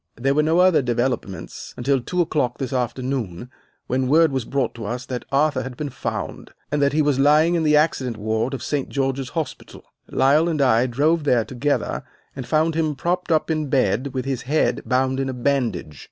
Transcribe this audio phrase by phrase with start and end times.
[0.15, 3.51] "There were no other developments until two o'clock this afternoon,
[3.85, 7.19] when word was brought to us that Arthur had been found, and that he was
[7.19, 8.89] lying in the accident ward of St.
[8.89, 9.83] George's Hospital.
[10.09, 12.01] Lyle and I drove there together,
[12.35, 15.99] and found him propped up in bed with his head bound in a bandage.